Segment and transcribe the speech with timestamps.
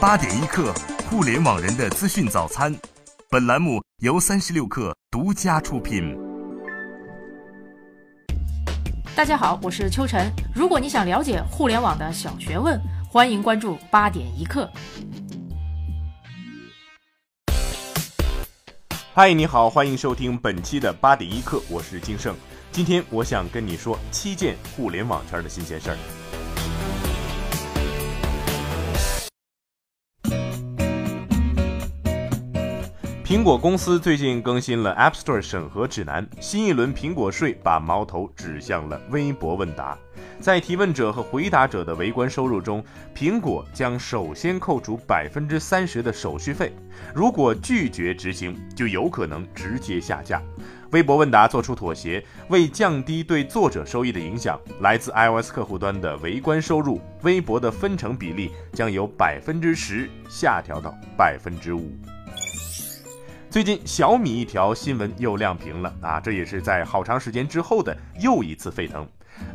[0.00, 0.72] 八点一刻，
[1.10, 2.74] 互联网人的资讯早餐。
[3.28, 6.16] 本栏目由三十六氪独家出品。
[9.14, 10.32] 大家好，我是秋晨。
[10.54, 14.70] 如果你想了解互联网的小学问，欢迎关注八点一刻。
[19.12, 22.34] 嗨，你好，欢迎收听本期的八点一刻，我是金盛。
[22.72, 25.98] 今天我想跟你说七件互联网圈的新鲜事儿。
[33.30, 39.96] 苹果公司最近更新了 App Store 审核指南，新一轮苹果税把矛头指向了微博问答。
[40.40, 46.72] 在提问者和回答者的围观收入中，苹果将首先扣除百分之三十的手续费，
[47.14, 50.42] 如果拒绝执行，就有可能直接下架。
[50.90, 61.96] 微博问答做出妥协，为降低对作者收益的影响，来自 iOS 客户端的围观收入，微博的分成比例将由百分之十下调到百分之五。
[63.50, 66.20] 最近小米一条新闻又亮屏了啊！
[66.20, 69.04] 这也是在好长时间之后的又一次沸腾。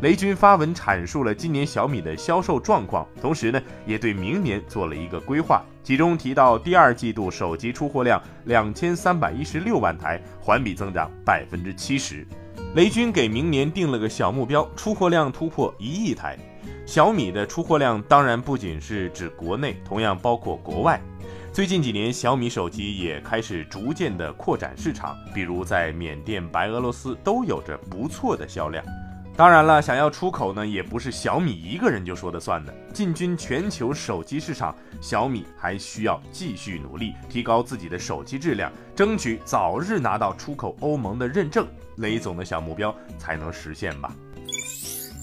[0.01, 12.27] 雷军发文阐述了今年小米的销售状况，同时呢，也对明年做了一个规划，其中提到第二季度手机出货量两千三百一十六万台，环比增长百分之七十。
[12.75, 16.37] 雷军给明年定了个小目标，出货量突破一亿台。
[16.85, 20.99] 小米的出货量当然不仅是指国内，同样包括国外。
[21.55, 28.83] 最近几年，小米手机也开始逐渐的扩展市场，比如在缅甸、白俄罗斯都有着不错的销量。
[29.37, 32.75] 当然了，想要出口呢，也不是小米一个人就说的算的。
[32.93, 41.65] 进军全球手机市场，小米还需要继续努力，提高自己的手机质量，争取早日拿到出口欧盟的认证。
[41.99, 44.13] 雷总的小目标才能实现吧。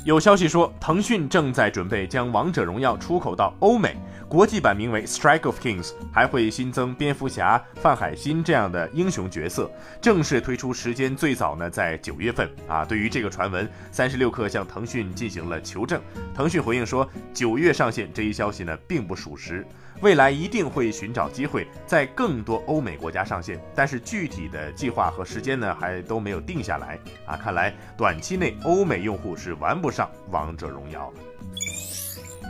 [0.06, 3.98] 有消息说，腾讯正在准备将王者荣耀出口到欧美。
[4.32, 9.70] 国际版名为《Strike of Kings》，还会新增蝙蝠侠、范海辛这样的英雄角色。
[10.00, 12.82] 正式推出时间最早呢，在九月份啊。
[12.82, 16.00] 对于这个传闻，三十六氪向腾讯进行了求证。
[16.34, 19.66] 腾讯回应说，九月上线这一消息呢，并不属实。
[20.00, 27.36] 未来一定会寻找机会在更多欧美国家上线，但是具体的计划和时间呢，还都没有定下来啊。
[27.36, 31.16] 看来短期内欧美用户是玩不上王者荣耀了。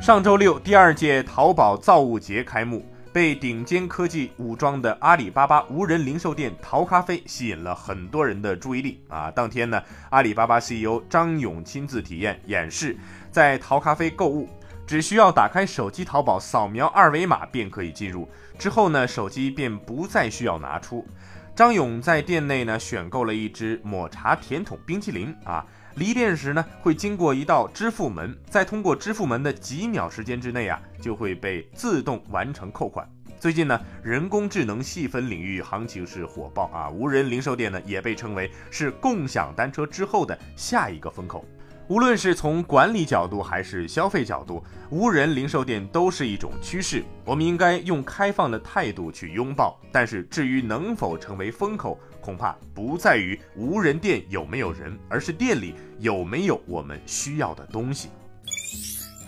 [0.01, 9.31] 上周六，第二届淘宝造物节开幕，被顶尖科技武装的阿里巴巴无人零售店淘咖啡吸引了很多人的注意力啊！
[9.31, 9.81] 当天呢，
[10.11, 12.97] 阿里巴巴 CEO 张勇亲自体验演示，
[13.31, 14.49] 在淘咖啡购物，
[14.87, 18.29] 只需要打开手机淘宝，扫描二维码便可以进入，
[18.59, 21.07] 之后呢，手机便不再需要拿出。
[21.55, 25.65] 张勇在店内呢，选购了一支抹茶甜筒冰淇淋啊。
[25.97, 33.07] 离店时呢，会经过一道支付门，在通过支付门的几秒时间之内啊，就会被自动完成扣款。
[33.39, 41.45] 最近呢，人工智能细分领域行情是火爆啊，无人零售店呢也被称为是共享单车之后的下一个风口。
[41.93, 47.05] 无论是从管理角度还是消费角度，无人零售店都是一种趋势。
[47.23, 49.79] 我们应该用开放的态度去拥抱。
[49.93, 58.09] 但是至于能否成为风口，恐怕不在于无人店有没有人，而是店里有没有我们需要的东西。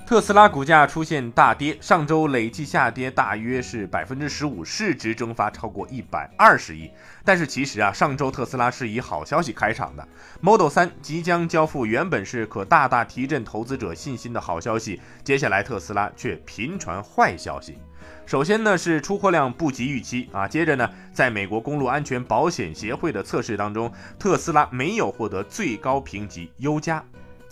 [0.07, 6.91] 特斯拉股价出现大跌，上周累计下跌大约是百分之十五，市值蒸发超过一百二十亿。
[7.25, 10.07] 但是其实啊，上周特斯拉是以好消息开场的
[10.43, 15.01] ，Model 3即将交付，原本是可大大提振投资者信心的好消息。
[15.25, 17.79] 接下来特斯拉却频传坏消息。
[18.27, 27.03] 首先呢是出货量不及预期啊，接着呢，在美国公路安全保险协会的测试当中，特斯拉没有获得最高评级优加。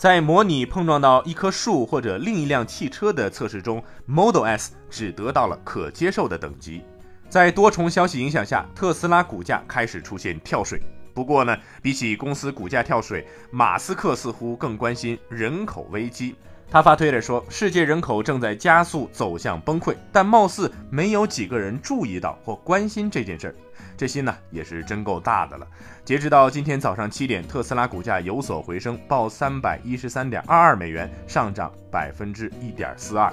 [0.03, 6.81] 在模拟碰撞到一棵树或者另一辆汽车的测试中，Model S 只得到了可接受的等级。
[7.29, 10.81] 在多重消息影响下，特斯拉股价开始出现跳水。
[11.13, 16.35] 不过呢，比起公司股价跳水，马斯克似乎更关心人口危机。
[16.73, 23.55] 他发推特说，世界人口正在加速走向崩溃，但貌似没有几个人注意到或关心这件事儿。
[23.95, 25.67] 这心呢也是真够大的了。
[26.03, 33.31] 截止到今天早上七点，特斯拉股价有所回升，报三百一十三点二二美元，上涨百分之一点四二。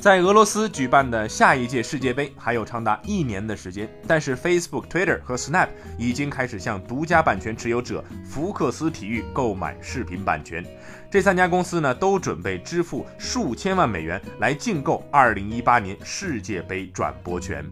[0.00, 5.68] 在俄罗斯举办的下一届世界杯还有长达一年的时间，但是 Facebook、Twitter 和 Snap
[5.98, 10.64] 已经开始向独家版权持有者福克斯体育购买视频版权。
[11.10, 17.68] 这三家公司呢，都准备支付数千万美元来竞购2018年世界杯转播权。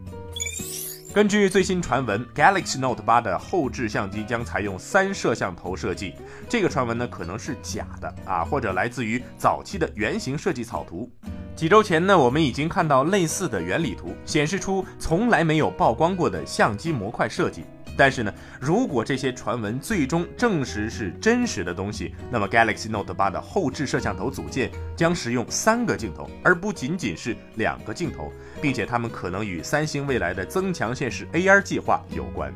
[1.13, 6.13] 根据最新传闻，Galaxy Note 8的后置相机将采用三摄像头设计。
[6.49, 11.09] 这个传闻呢，可能是假的啊，或者来自于早期的原型设计草图。
[11.57, 17.65] 几周前呢，我们已经看到类似的原理图，显示出从来没有曝光过的相机模块设计。
[17.97, 28.31] 但是呢，如果这些传闻最终证实是真实的东西，那么 Galaxy Note 8的后置摄像头组件将使用三个镜头，而不仅仅是两个镜头，
[28.61, 32.53] 并且它们可能与三星未来的增强现实 AR 计划有关。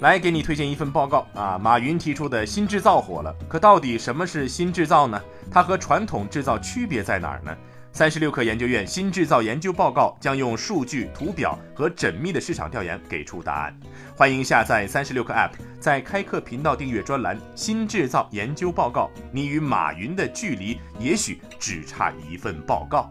[0.00, 5.20] 来给你推荐一份报告啊，马云提出的新制造火了，可到底什么是新制造呢？
[5.50, 7.56] 它和传统制造区别在哪儿呢？
[7.92, 13.74] 三十六氪研究院新制造研究报告将用数据、图表和缜密的市场调研给出答案。
[14.14, 23.10] 欢迎下载三十六氪 App，在开课频道订阅专栏“新制造研究报告”，你与马云的距离也许只差一份报告。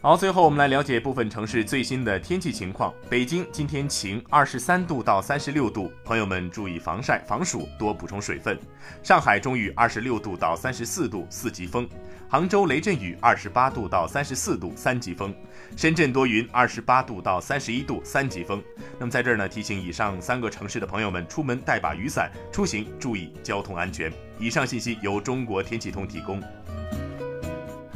[0.00, 2.94] 好，最后我们来了解部分城市最新的天气情况。
[3.10, 8.56] 北京今天晴，二十三度到三十六度，朋友们注意防晒防暑，多补充水分。
[9.02, 11.88] 上海中雨，二十六度到三十四度，四级风。
[12.28, 15.34] 杭州雷阵雨，二十八度到三十四度，三级风。
[15.76, 18.62] 深圳多云，二十八度到三十一度，三级风。
[19.00, 24.12] 那么在这儿呢，提醒以上三个城市的朋友们，出门带把雨伞，出行注意交通安全。
[24.38, 26.40] 以上信息由中国天气通提供。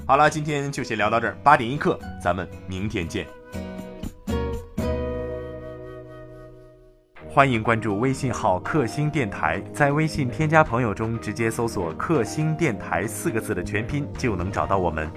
[0.05, 1.37] 好了，今天就先聊到这儿。
[1.45, 3.25] 八点一刻，咱们明天见。
[7.31, 15.11] 欢迎关注微信号“克星电台”，在微信添加朋友中直接搜索“克星电台”四个字的全拼，就能找到我们。